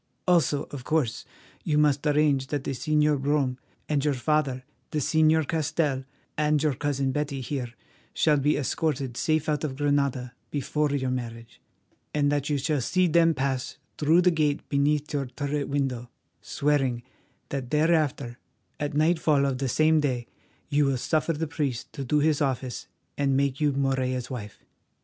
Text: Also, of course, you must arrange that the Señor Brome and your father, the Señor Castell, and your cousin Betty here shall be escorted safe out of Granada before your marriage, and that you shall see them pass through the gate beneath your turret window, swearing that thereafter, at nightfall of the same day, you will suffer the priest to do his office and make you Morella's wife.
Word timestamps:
Also, 0.27 0.63
of 0.71 0.83
course, 0.83 1.25
you 1.63 1.77
must 1.77 2.07
arrange 2.07 2.47
that 2.47 2.63
the 2.63 2.71
Señor 2.71 3.21
Brome 3.21 3.59
and 3.87 4.03
your 4.03 4.15
father, 4.15 4.63
the 4.89 4.97
Señor 4.97 5.47
Castell, 5.47 6.05
and 6.35 6.63
your 6.63 6.73
cousin 6.73 7.11
Betty 7.11 7.39
here 7.39 7.71
shall 8.11 8.37
be 8.37 8.57
escorted 8.57 9.15
safe 9.15 9.47
out 9.47 9.63
of 9.63 9.75
Granada 9.75 10.33
before 10.49 10.89
your 10.89 11.11
marriage, 11.11 11.61
and 12.15 12.31
that 12.31 12.49
you 12.49 12.57
shall 12.57 12.81
see 12.81 13.05
them 13.05 13.35
pass 13.35 13.77
through 13.99 14.23
the 14.23 14.31
gate 14.31 14.67
beneath 14.69 15.13
your 15.13 15.27
turret 15.27 15.67
window, 15.69 16.09
swearing 16.41 17.03
that 17.49 17.69
thereafter, 17.69 18.39
at 18.79 18.95
nightfall 18.95 19.45
of 19.45 19.59
the 19.59 19.69
same 19.69 19.99
day, 19.99 20.25
you 20.67 20.85
will 20.85 20.97
suffer 20.97 21.33
the 21.33 21.45
priest 21.45 21.93
to 21.93 22.03
do 22.03 22.17
his 22.17 22.41
office 22.41 22.87
and 23.19 23.37
make 23.37 23.61
you 23.61 23.71
Morella's 23.71 24.31
wife. 24.31 24.65